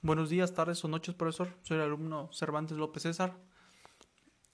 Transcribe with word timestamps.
Buenos 0.00 0.30
días, 0.30 0.54
tardes 0.54 0.84
o 0.84 0.88
noches, 0.88 1.16
profesor. 1.16 1.48
Soy 1.62 1.76
el 1.76 1.82
alumno 1.82 2.30
Cervantes 2.32 2.78
López 2.78 3.02
César. 3.02 3.36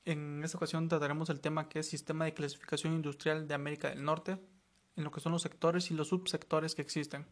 En 0.06 0.42
esta 0.42 0.56
ocasión 0.56 0.88
trataremos 0.88 1.28
el 1.28 1.40
tema 1.40 1.68
que 1.68 1.80
es 1.80 1.88
Sistema 1.90 2.24
de 2.24 2.32
Clasificación 2.32 2.94
Industrial 2.94 3.46
de 3.46 3.52
América 3.52 3.90
del 3.90 4.02
Norte, 4.02 4.38
en 4.96 5.04
lo 5.04 5.10
que 5.10 5.20
son 5.20 5.32
los 5.32 5.42
sectores 5.42 5.90
y 5.90 5.94
los 5.94 6.08
subsectores 6.08 6.74
que 6.74 6.80
existen. 6.80 7.26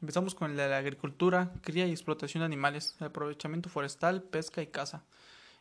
Empezamos 0.00 0.36
con 0.36 0.54
de 0.54 0.68
la 0.68 0.78
agricultura, 0.78 1.52
cría 1.62 1.84
y 1.88 1.90
explotación 1.90 2.42
de 2.42 2.46
animales, 2.46 2.94
aprovechamiento 3.00 3.68
forestal, 3.68 4.22
pesca 4.22 4.62
y 4.62 4.68
caza. 4.68 5.04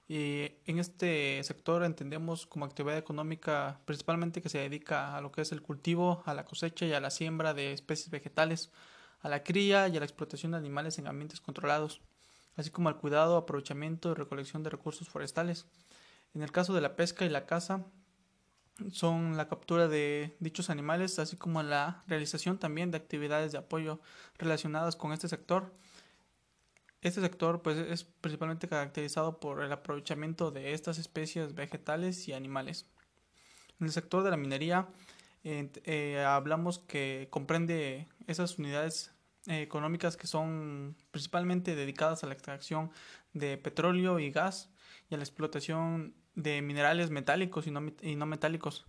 Y 0.08 0.52
en 0.68 0.78
este 0.78 1.44
sector 1.44 1.84
entendemos 1.84 2.46
como 2.46 2.66
actividad 2.66 3.00
económica 3.00 3.80
principalmente 3.86 4.44
que 4.44 4.50
se 4.50 4.60
dedica 4.60 5.18
a 5.18 5.22
lo 5.22 5.32
que 5.32 5.42
es 5.42 5.52
el 5.52 5.64
cultivo, 5.64 6.22
a 6.28 6.36
la 6.36 6.46
cosecha 6.46 6.86
y 6.86 6.94
a 6.94 7.00
la 7.00 7.10
siembra 7.10 7.56
de 7.56 7.74
especies 7.74 8.12
vegetales, 8.12 8.72
a 9.22 9.30
la 9.30 9.44
cría 9.44 9.88
y 9.88 9.98
a 9.98 10.00
la 10.00 10.06
explotación 10.06 10.52
de 10.52 10.58
animales 10.58 10.98
en 10.98 11.08
ambientes 11.08 11.42
controlados, 11.42 12.02
así 12.56 12.70
como 12.70 12.90
al 12.90 12.98
cuidado, 12.98 13.38
aprovechamiento 13.38 14.12
y 14.12 14.16
recolección 14.16 14.64
de 14.64 14.70
recursos 14.70 15.10
forestales. 15.10 15.66
En 16.34 16.42
el 16.42 16.52
caso 16.52 16.74
de 16.74 16.82
la 16.82 16.96
pesca 16.96 17.26
y 17.26 17.30
la 17.30 17.46
caza, 17.46 17.86
son 18.92 19.38
la 19.38 19.48
captura 19.48 19.88
de 19.88 20.36
dichos 20.40 20.70
animales, 20.70 21.20
así 21.20 21.36
como 21.36 21.62
la 21.62 22.04
realización 22.08 22.58
también 22.58 22.90
de 22.90 22.98
actividades 22.98 23.52
de 23.52 23.60
apoyo 23.60 24.00
relacionadas 24.38 24.96
con 24.96 25.14
este 25.14 25.28
sector 25.28 25.72
este 27.02 27.20
sector 27.20 27.62
pues, 27.64 27.78
es 27.78 28.04
principalmente 28.04 28.68
caracterizado 28.68 29.40
por 29.40 29.64
el 29.64 29.72
aprovechamiento 29.72 30.52
de 30.52 30.74
estas 30.74 31.00
especies 31.00 31.56
vegetales 31.56 32.28
y 32.28 32.34
animales. 32.34 32.86
En 33.80 33.88
el 33.88 33.92
sector 33.92 34.24
de 34.24 34.30
la 34.30 34.38
minería 34.38 34.88
eh, 35.44 36.24
hablamos 36.26 36.80
que 36.80 37.28
comprende 37.30 38.08
esas 38.28 38.60
unidades 38.60 39.14
eh, 39.48 39.62
económicas 39.62 40.18
que 40.18 40.28
son 40.28 40.96
principalmente 41.12 41.76
dedicadas 41.76 42.24
a 42.24 42.28
la 42.28 42.34
extracción 42.34 42.92
de 43.34 43.58
petróleo 43.58 44.20
y 44.20 44.32
gas 44.32 44.70
y 45.10 45.16
a 45.16 45.18
la 45.18 45.24
explotación 45.24 46.14
de 46.36 46.62
minerales 46.62 47.10
metálicos 47.10 47.68
y 47.68 47.72
no 47.72 48.26
metálicos. 48.26 48.86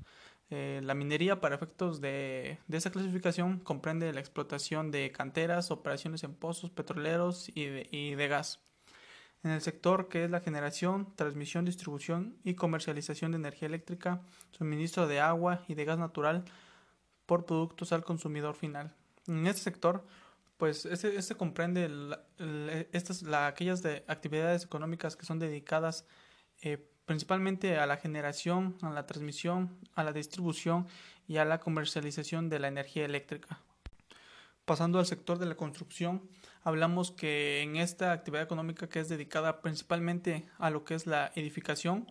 Eh, 0.55 0.83
la 0.85 0.93
minería 0.93 1.41
para 1.41 1.55
efectos 1.55 2.03
de, 2.03 2.59
de, 2.69 2.77
esa 2.77 2.91
clasificación 2.91 3.59
comprende 3.59 4.13
la 4.13 4.21
explotación 4.21 4.91
de 4.91 5.11
canteras, 5.11 5.71
operaciones 5.71 6.25
en 6.25 6.35
pozos 6.35 6.71
petroleros 6.71 7.49
y 7.55 7.65
de, 7.65 7.89
y 7.91 8.15
de 8.17 8.29
gas. 8.29 8.61
En 9.45 9.51
el 9.51 9.61
sector 9.61 10.09
que 10.09 10.25
es 10.25 10.31
la 10.31 10.41
generación, 10.41 11.13
transmisión, 11.17 11.65
distribución 11.65 12.37
y 12.45 12.55
comercialización 12.55 13.33
de 13.33 13.39
energía 13.39 13.67
eléctrica, 13.67 14.21
suministro 14.51 15.09
de 15.09 15.21
agua 15.21 15.65
y 15.67 15.75
de 15.75 15.85
gas 15.85 15.99
natural 15.99 16.45
por 17.27 17.45
productos 17.45 17.93
al 17.93 18.05
consumidor 18.05 18.55
final. 18.55 18.95
En 19.27 19.47
este 19.47 19.63
sector, 19.63 20.05
pues 20.59 20.87
este, 20.87 21.17
este 21.17 21.35
comprende 21.35 21.91
estas, 22.93 23.23
la, 23.23 23.49
aquellas 23.49 23.83
de 23.83 24.05
actividades 24.07 24.65
económicas 24.65 25.17
que 25.17 25.27
son 25.27 25.41
dedicadas 25.41 26.07
eh, 26.61 26.89
principalmente 27.05 27.79
a 27.79 27.87
la 27.87 27.97
generación, 27.97 28.77
a 28.83 28.91
la 28.91 29.07
transmisión, 29.07 29.77
a 29.95 30.05
la 30.05 30.13
distribución 30.13 30.87
y 31.27 31.39
a 31.39 31.45
la 31.45 31.59
comercialización 31.59 32.49
de 32.49 32.61
la 32.61 32.69
energía 32.69 33.05
eléctrica. 33.05 33.59
Pasando 34.65 35.01
al 35.01 35.07
sector 35.07 35.39
de 35.39 35.47
la 35.47 35.57
construcción, 35.57 36.23
hablamos 36.63 37.11
que 37.11 37.63
en 37.63 37.77
esta 37.77 38.13
actividad 38.13 38.45
económica 38.45 38.89
que 38.89 39.01
es 39.01 39.09
dedicada 39.09 39.61
principalmente 39.61 40.49
a 40.59 40.71
lo 40.71 40.85
que 40.85 40.95
es 40.95 41.07
la 41.07 41.33
edificación, 41.35 42.07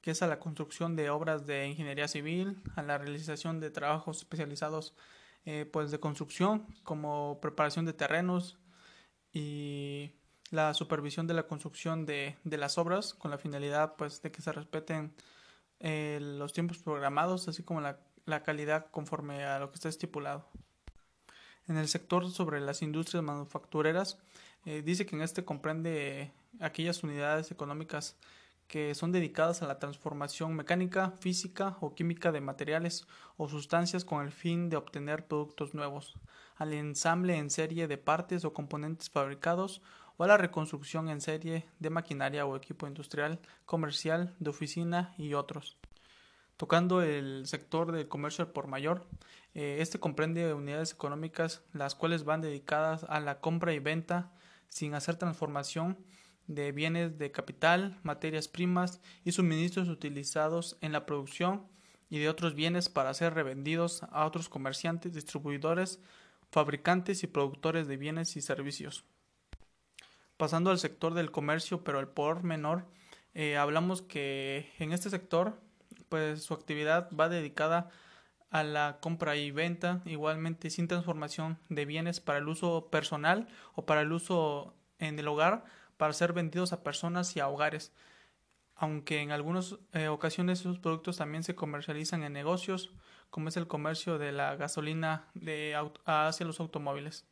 que 0.00 0.10
es 0.10 0.22
a 0.22 0.26
la 0.26 0.38
construcción 0.38 0.96
de 0.96 1.10
obras 1.10 1.46
de 1.46 1.68
ingeniería 1.68 2.08
civil, 2.08 2.60
a 2.76 2.82
la 2.82 2.98
realización 2.98 3.60
de 3.60 3.70
trabajos 3.70 4.18
especializados 4.18 4.94
eh, 5.44 5.68
pues 5.72 5.90
de 5.90 6.00
construcción 6.00 6.66
como 6.82 7.40
preparación 7.40 7.84
de 7.84 7.92
terrenos 7.92 8.58
y 9.32 10.12
la 10.50 10.74
supervisión 10.74 11.26
de 11.26 11.34
la 11.34 11.46
construcción 11.46 12.04
de, 12.04 12.36
de 12.44 12.58
las 12.58 12.78
obras 12.78 13.14
con 13.14 13.30
la 13.30 13.38
finalidad 13.38 13.96
pues 13.96 14.22
de 14.22 14.30
que 14.30 14.42
se 14.42 14.52
respeten 14.52 15.14
eh, 15.80 16.18
los 16.20 16.52
tiempos 16.52 16.78
programados 16.78 17.48
así 17.48 17.62
como 17.62 17.80
la, 17.80 17.98
la 18.24 18.42
calidad 18.42 18.86
conforme 18.90 19.44
a 19.44 19.58
lo 19.58 19.70
que 19.70 19.76
está 19.76 19.88
estipulado. 19.88 20.48
En 21.68 21.76
el 21.76 21.88
sector 21.88 22.30
sobre 22.30 22.60
las 22.60 22.82
industrias 22.82 23.22
manufactureras, 23.22 24.18
eh, 24.64 24.82
dice 24.82 25.06
que 25.06 25.16
en 25.16 25.22
este 25.22 25.44
comprende 25.44 26.32
aquellas 26.60 27.02
unidades 27.02 27.50
económicas 27.50 28.16
que 28.66 28.94
son 28.94 29.12
dedicadas 29.12 29.62
a 29.62 29.66
la 29.66 29.78
transformación 29.78 30.54
mecánica, 30.54 31.10
física 31.20 31.76
o 31.80 31.94
química 31.94 32.32
de 32.32 32.40
materiales 32.40 33.06
o 33.36 33.48
sustancias 33.48 34.04
con 34.04 34.24
el 34.24 34.32
fin 34.32 34.70
de 34.70 34.76
obtener 34.76 35.26
productos 35.26 35.74
nuevos, 35.74 36.14
al 36.56 36.72
ensamble 36.72 37.36
en 37.36 37.50
serie 37.50 37.86
de 37.86 37.98
partes 37.98 38.44
o 38.44 38.54
componentes 38.54 39.10
fabricados 39.10 39.82
o 40.16 40.24
a 40.24 40.26
la 40.26 40.38
reconstrucción 40.38 41.08
en 41.10 41.20
serie 41.20 41.66
de 41.80 41.90
maquinaria 41.90 42.46
o 42.46 42.56
equipo 42.56 42.86
industrial, 42.86 43.40
comercial, 43.66 44.34
de 44.38 44.50
oficina 44.50 45.14
y 45.18 45.34
otros. 45.34 45.76
Tocando 46.62 47.02
el 47.02 47.44
sector 47.48 47.90
del 47.90 48.06
comercio 48.06 48.52
por 48.52 48.68
mayor, 48.68 49.04
eh, 49.52 49.78
este 49.80 49.98
comprende 49.98 50.54
unidades 50.54 50.92
económicas 50.92 51.64
las 51.72 51.96
cuales 51.96 52.22
van 52.22 52.40
dedicadas 52.40 53.04
a 53.08 53.18
la 53.18 53.40
compra 53.40 53.72
y 53.72 53.80
venta 53.80 54.30
sin 54.68 54.94
hacer 54.94 55.16
transformación 55.16 55.98
de 56.46 56.70
bienes 56.70 57.18
de 57.18 57.32
capital, 57.32 57.98
materias 58.04 58.46
primas 58.46 59.00
y 59.24 59.32
suministros 59.32 59.88
utilizados 59.88 60.78
en 60.82 60.92
la 60.92 61.04
producción 61.04 61.66
y 62.08 62.20
de 62.20 62.28
otros 62.28 62.54
bienes 62.54 62.88
para 62.88 63.12
ser 63.12 63.34
revendidos 63.34 64.04
a 64.04 64.24
otros 64.24 64.48
comerciantes, 64.48 65.14
distribuidores, 65.14 65.98
fabricantes 66.52 67.24
y 67.24 67.26
productores 67.26 67.88
de 67.88 67.96
bienes 67.96 68.36
y 68.36 68.40
servicios. 68.40 69.04
Pasando 70.36 70.70
al 70.70 70.78
sector 70.78 71.14
del 71.14 71.32
comercio, 71.32 71.82
pero 71.82 71.98
el 71.98 72.06
por 72.06 72.44
menor, 72.44 72.86
eh, 73.34 73.56
hablamos 73.56 74.00
que 74.00 74.72
en 74.78 74.92
este 74.92 75.10
sector, 75.10 75.60
pues 76.12 76.42
su 76.42 76.52
actividad 76.52 77.08
va 77.18 77.30
dedicada 77.30 77.88
a 78.50 78.62
la 78.64 78.98
compra 79.00 79.34
y 79.36 79.50
venta, 79.50 80.02
igualmente 80.04 80.68
sin 80.68 80.86
transformación 80.86 81.58
de 81.70 81.86
bienes 81.86 82.20
para 82.20 82.36
el 82.38 82.48
uso 82.48 82.90
personal 82.90 83.48
o 83.74 83.86
para 83.86 84.02
el 84.02 84.12
uso 84.12 84.74
en 84.98 85.18
el 85.18 85.26
hogar, 85.26 85.64
para 85.96 86.12
ser 86.12 86.34
vendidos 86.34 86.74
a 86.74 86.82
personas 86.82 87.34
y 87.34 87.40
a 87.40 87.48
hogares. 87.48 87.92
Aunque 88.76 89.22
en 89.22 89.30
algunas 89.30 89.76
eh, 89.94 90.08
ocasiones 90.08 90.60
esos 90.60 90.78
productos 90.78 91.16
también 91.16 91.44
se 91.44 91.54
comercializan 91.54 92.22
en 92.24 92.34
negocios, 92.34 92.90
como 93.30 93.48
es 93.48 93.56
el 93.56 93.66
comercio 93.66 94.18
de 94.18 94.32
la 94.32 94.54
gasolina 94.56 95.28
de, 95.32 95.74
hacia 96.04 96.44
los 96.44 96.60
automóviles. 96.60 97.24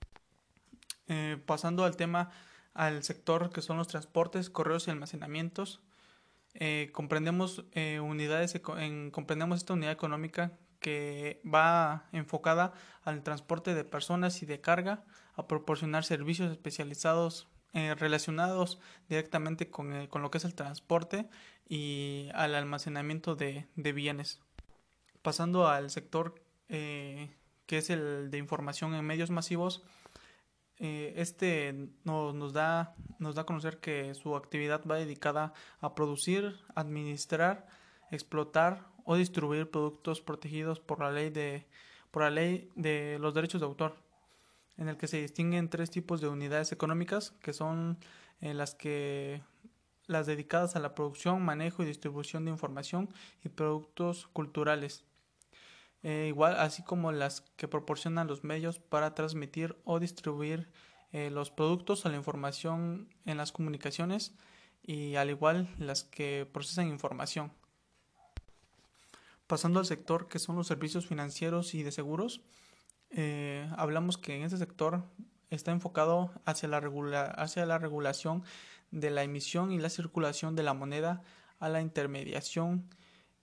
Eh, 1.06 1.36
pasando 1.44 1.84
al 1.84 1.96
tema 1.96 2.30
al 2.72 3.02
sector 3.02 3.50
que 3.52 3.60
son 3.60 3.76
los 3.76 3.88
transportes, 3.88 4.48
correos 4.48 4.88
y 4.88 4.90
almacenamientos. 4.90 5.82
Eh, 6.55 6.91
comprendemos 6.93 7.65
eh, 7.72 8.00
unidades 8.00 8.61
en, 8.78 9.11
comprendemos 9.11 9.59
esta 9.59 9.75
unidad 9.75 9.93
económica 9.93 10.53
que 10.81 11.41
va 11.44 12.09
enfocada 12.12 12.72
al 13.03 13.22
transporte 13.22 13.75
de 13.75 13.84
personas 13.84 14.43
y 14.43 14.47
de 14.47 14.61
carga, 14.61 15.05
a 15.34 15.47
proporcionar 15.47 16.05
servicios 16.05 16.50
especializados 16.50 17.49
eh, 17.72 17.94
relacionados 17.94 18.81
directamente 19.09 19.71
con, 19.71 20.06
con, 20.09 20.22
lo 20.22 20.31
que 20.31 20.38
es 20.38 20.44
el 20.44 20.55
transporte 20.55 21.28
y 21.69 22.28
al 22.34 22.55
almacenamiento 22.55 23.37
de, 23.37 23.69
de 23.77 23.93
bienes. 23.93 24.41
Pasando 25.22 25.69
al 25.69 25.91
sector 25.91 26.43
que 26.69 27.78
es 27.78 27.91
el 27.91 28.31
de 28.31 28.38
información 28.38 28.94
en 28.94 29.05
medios 29.05 29.31
masivos, 29.31 29.82
eh, 30.82 31.12
este 31.16 31.91
nos, 32.04 32.52
da, 32.54 32.94
nos 33.18 33.34
da 33.34 33.42
a 33.42 33.46
conocer 33.46 33.80
que 33.80 34.14
su 34.14 34.34
actividad 34.34 34.82
va 34.91 34.96
dedicada 34.96 35.52
a 35.80 35.94
producir, 35.94 36.56
administrar, 36.74 37.68
explotar 38.10 38.86
o 39.04 39.16
distribuir 39.16 39.70
productos 39.70 40.22
protegidos 40.22 40.80
por 40.80 41.00
la 41.00 41.12
ley 41.12 41.28
de, 41.28 41.66
por 42.10 42.22
la 42.22 42.30
ley 42.30 42.70
de 42.76 43.19
los 43.20 43.34
derechos 43.34 43.60
de 43.60 43.66
autor, 43.66 43.96
en 44.78 44.88
el 44.88 44.96
que 44.96 45.06
se 45.06 45.20
distinguen 45.20 45.69
tres 45.69 45.90
tipos 45.90 46.22
de 46.22 46.28
unidades 46.28 46.72
económicas, 46.72 47.32
que 47.42 47.52
son 47.52 47.98
eh, 48.40 48.55
las 48.55 48.75
que 48.75 49.43
las 50.06 50.26
dedicadas 50.26 50.76
a 50.76 50.81
la 50.81 50.94
producción, 50.94 51.43
manejo 51.44 51.82
y 51.82 51.87
distribución 51.87 52.46
de 52.46 52.52
información 52.52 53.10
y 53.44 53.50
productos 53.50 54.28
culturales. 54.28 55.05
Eh, 56.02 56.26
igual 56.29 56.56
así 56.58 56.82
como 56.82 57.12
las 57.12 57.43
que 57.56 57.69
proporcionan 57.69 58.26
los 58.26 58.43
medios 58.43 58.79
para 58.79 59.14
transmitir 59.14 59.76
o 59.85 60.00
distribuir 60.00 60.70
eh, 61.12 61.31
los 61.31 61.50
productos 61.50 62.05
o 62.06 62.08
la 62.08 62.17
información 62.17 63.08
en 63.26 63.37
las 63.37 63.52
comunicaciones 63.52 64.35
y 64.82 65.17
al 65.17 65.29
igual 65.29 65.69
las 65.79 66.05
que 66.05 66.49
procesan 66.50 66.88
información. 66.88 67.52
Pasando 69.47 69.81
al 69.81 69.87
sector 69.87 70.29
que 70.29 70.38
son 70.38 70.56
los 70.56 70.69
servicios 70.69 71.06
financieros 71.06 71.75
y 71.75 71.82
de 71.82 71.93
seguros, 71.93 72.41
eh, 73.11 73.69
hablamos 73.76 74.17
que 74.17 74.37
en 74.37 74.43
este 74.43 74.56
sector 74.56 75.05
está 75.50 75.73
enfocado 75.73 76.31
hacia 76.44 76.69
la, 76.69 76.79
hacia 77.37 77.67
la 77.67 77.79
regulación 77.79 78.44
de 78.93 79.11
la 79.11 79.25
emisión 79.25 79.73
y 79.73 79.79
la 79.79 79.91
circulación 79.91 80.55
de 80.55 80.62
la 80.62 80.75
moneda 80.75 81.23
a 81.58 81.69
la 81.69 81.81
intermediación 81.81 82.88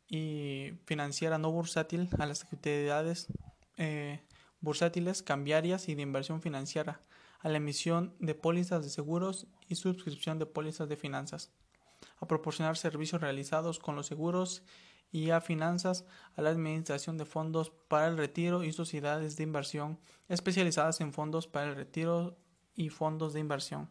y 0.08 0.74
financiera 0.86 1.38
no 1.38 1.52
bursátil 1.52 2.10
a 2.18 2.26
las 2.26 2.44
actividades 2.44 3.28
eh, 3.78 4.22
bursátiles, 4.62 5.22
cambiarias 5.22 5.90
y 5.90 5.96
de 5.96 6.02
inversión 6.02 6.42
financiera, 6.42 7.02
a 7.40 7.50
la 7.50 7.58
emisión 7.58 8.16
de 8.20 8.36
pólizas 8.36 8.84
de 8.84 8.90
seguros 8.90 9.48
y 9.68 9.76
suscripción 9.76 10.40
de 10.40 10.46
pólizas 10.46 10.90
de 10.90 10.98
finanzas, 10.98 11.52
a 12.20 12.28
proporcionar 12.28 12.78
servicios 12.78 13.22
realizados 13.22 13.80
con 13.80 13.96
los 13.96 14.08
seguros 14.08 14.64
y 15.12 15.30
a 15.30 15.42
finanzas, 15.42 16.06
a 16.36 16.42
la 16.42 16.50
administración 16.50 17.18
de 17.18 17.26
fondos 17.26 17.72
para 17.88 18.08
el 18.08 18.18
retiro 18.18 18.64
y 18.64 18.74
sociedades 18.74 19.38
de 19.38 19.44
inversión 19.44 20.00
especializadas 20.28 21.00
en 21.02 21.14
fondos 21.14 21.48
para 21.48 21.70
el 21.70 21.76
retiro 21.76 22.38
y 22.76 22.90
fondos 22.90 23.34
de 23.34 23.40
inversión. 23.40 23.90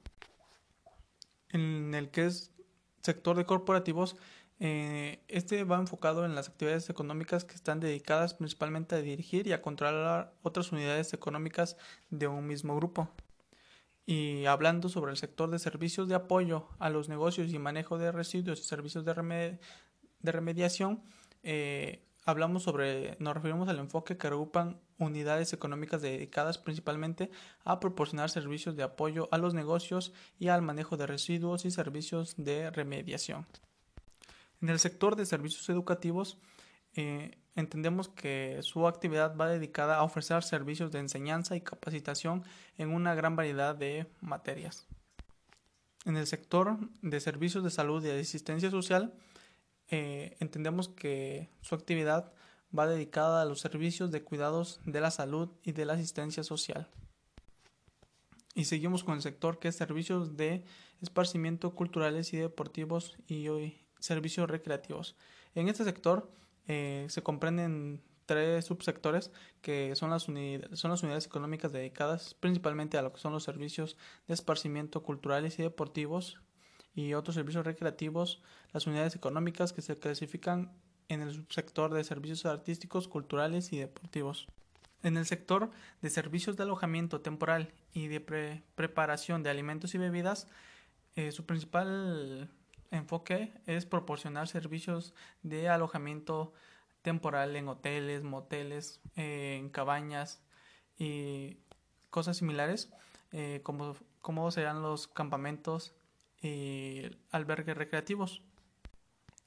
En 1.50 1.94
el 1.94 2.10
que 2.10 2.26
es 2.26 2.52
sector 3.02 3.36
de 3.36 3.46
corporativos, 3.46 4.16
eh, 4.58 5.20
este 5.28 5.64
va 5.64 5.76
enfocado 5.76 6.24
en 6.24 6.34
las 6.34 6.48
actividades 6.48 6.88
económicas 6.88 7.44
que 7.44 7.54
están 7.54 7.80
dedicadas 7.80 8.34
principalmente 8.34 8.94
a 8.94 9.02
dirigir 9.02 9.46
y 9.46 9.52
a 9.52 9.60
controlar 9.60 10.32
otras 10.42 10.72
unidades 10.72 11.12
económicas 11.12 11.76
de 12.10 12.26
un 12.26 12.46
mismo 12.46 12.74
grupo. 12.76 13.10
Y 14.06 14.46
hablando 14.46 14.88
sobre 14.88 15.10
el 15.10 15.16
sector 15.16 15.50
de 15.50 15.58
servicios 15.58 16.08
de 16.08 16.14
apoyo 16.14 16.68
a 16.78 16.90
los 16.90 17.08
negocios 17.08 17.52
y 17.52 17.58
manejo 17.58 17.98
de 17.98 18.12
residuos 18.12 18.60
y 18.60 18.64
servicios 18.64 19.04
de, 19.04 19.58
de 20.20 20.32
remediación, 20.32 21.02
eh, 21.42 22.06
hablamos 22.24 22.62
sobre, 22.62 23.16
nos 23.18 23.34
referimos 23.34 23.68
al 23.68 23.78
enfoque 23.78 24.16
que 24.16 24.26
agrupan 24.26 24.80
unidades 24.98 25.52
económicas 25.52 26.02
dedicadas 26.02 26.56
principalmente 26.58 27.30
a 27.64 27.78
proporcionar 27.80 28.30
servicios 28.30 28.76
de 28.76 28.84
apoyo 28.84 29.28
a 29.32 29.38
los 29.38 29.54
negocios 29.54 30.12
y 30.38 30.48
al 30.48 30.62
manejo 30.62 30.96
de 30.96 31.06
residuos 31.06 31.64
y 31.64 31.70
servicios 31.70 32.34
de 32.38 32.70
remediación. 32.70 33.46
En 34.62 34.68
el 34.68 34.78
sector 34.78 35.16
de 35.16 35.26
servicios 35.26 35.68
educativos, 35.68 36.38
eh, 36.94 37.38
entendemos 37.54 38.08
que 38.08 38.58
su 38.62 38.86
actividad 38.86 39.36
va 39.36 39.48
dedicada 39.48 39.96
a 39.96 40.02
ofrecer 40.02 40.42
servicios 40.42 40.90
de 40.92 41.00
enseñanza 41.00 41.56
y 41.56 41.60
capacitación 41.60 42.44
en 42.78 42.90
una 42.90 43.14
gran 43.14 43.36
variedad 43.36 43.74
de 43.74 44.06
materias. 44.20 44.86
En 46.04 46.16
el 46.16 46.26
sector 46.26 46.78
de 47.02 47.20
servicios 47.20 47.64
de 47.64 47.70
salud 47.70 48.04
y 48.04 48.10
asistencia 48.10 48.70
social, 48.70 49.14
eh, 49.88 50.36
entendemos 50.40 50.88
que 50.88 51.50
su 51.60 51.74
actividad 51.74 52.32
va 52.76 52.86
dedicada 52.86 53.42
a 53.42 53.44
los 53.44 53.60
servicios 53.60 54.10
de 54.10 54.22
cuidados 54.22 54.80
de 54.84 55.00
la 55.00 55.10
salud 55.10 55.50
y 55.62 55.72
de 55.72 55.84
la 55.84 55.94
asistencia 55.94 56.42
social. 56.42 56.88
Y 58.54 58.64
seguimos 58.64 59.04
con 59.04 59.14
el 59.14 59.22
sector 59.22 59.58
que 59.58 59.68
es 59.68 59.76
servicios 59.76 60.36
de 60.36 60.64
esparcimiento 61.02 61.74
culturales 61.74 62.32
y 62.32 62.38
deportivos 62.38 63.16
y 63.26 63.48
hoy 63.48 63.85
servicios 63.98 64.48
recreativos. 64.48 65.16
En 65.54 65.68
este 65.68 65.84
sector 65.84 66.30
eh, 66.66 67.06
se 67.08 67.22
comprenden 67.22 68.02
tres 68.26 68.64
subsectores 68.64 69.30
que 69.62 69.94
son 69.94 70.10
las, 70.10 70.24
son 70.24 70.90
las 70.90 71.02
unidades 71.02 71.26
económicas 71.26 71.72
dedicadas 71.72 72.34
principalmente 72.34 72.98
a 72.98 73.02
lo 73.02 73.12
que 73.12 73.20
son 73.20 73.32
los 73.32 73.44
servicios 73.44 73.96
de 74.26 74.34
esparcimiento 74.34 75.02
culturales 75.02 75.58
y 75.58 75.62
deportivos 75.62 76.40
y 76.94 77.14
otros 77.14 77.34
servicios 77.34 77.64
recreativos, 77.64 78.42
las 78.72 78.86
unidades 78.86 79.14
económicas 79.14 79.72
que 79.72 79.82
se 79.82 79.96
clasifican 79.96 80.72
en 81.08 81.22
el 81.22 81.32
subsector 81.32 81.92
de 81.94 82.02
servicios 82.02 82.46
artísticos, 82.46 83.06
culturales 83.06 83.72
y 83.72 83.78
deportivos. 83.78 84.48
En 85.02 85.16
el 85.16 85.26
sector 85.26 85.70
de 86.00 86.10
servicios 86.10 86.56
de 86.56 86.64
alojamiento 86.64 87.20
temporal 87.20 87.72
y 87.92 88.08
de 88.08 88.20
preparación 88.74 89.42
de 89.42 89.50
alimentos 89.50 89.94
y 89.94 89.98
bebidas, 89.98 90.48
eh, 91.14 91.32
su 91.32 91.46
principal 91.46 92.50
enfoque 92.90 93.52
es 93.66 93.86
proporcionar 93.86 94.48
servicios 94.48 95.14
de 95.42 95.68
alojamiento 95.68 96.52
temporal 97.02 97.54
en 97.56 97.68
hoteles, 97.68 98.22
moteles, 98.22 99.00
eh, 99.14 99.56
en 99.58 99.68
cabañas 99.68 100.42
y 100.98 101.58
cosas 102.10 102.38
similares, 102.38 102.90
eh, 103.32 103.60
como, 103.62 103.96
como 104.20 104.50
serán 104.50 104.82
los 104.82 105.06
campamentos 105.06 105.94
y 106.42 107.02
albergues 107.30 107.76
recreativos. 107.76 108.42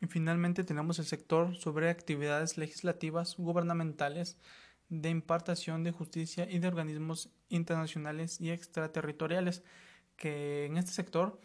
Y 0.02 0.08
finalmente 0.08 0.64
tenemos 0.64 1.00
el 1.00 1.06
sector 1.06 1.56
sobre 1.56 1.90
actividades 1.90 2.58
legislativas 2.58 3.36
gubernamentales 3.38 4.38
de 4.88 5.10
impartación 5.10 5.84
de 5.84 5.92
justicia 5.92 6.50
y 6.50 6.60
de 6.60 6.68
organismos 6.68 7.30
internacionales 7.50 8.40
y 8.40 8.52
extraterritoriales, 8.52 9.64
que 10.16 10.66
en 10.66 10.78
este 10.78 10.92
sector 10.92 11.40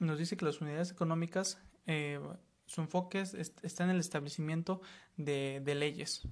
nos 0.00 0.18
dice 0.18 0.36
que 0.36 0.44
las 0.44 0.60
unidades 0.60 0.90
económicas, 0.90 1.58
eh, 1.86 2.18
su 2.66 2.80
enfoque 2.80 3.20
está 3.20 3.84
en 3.84 3.90
el 3.90 4.00
establecimiento 4.00 4.80
de, 5.16 5.62
leyes 5.74 6.26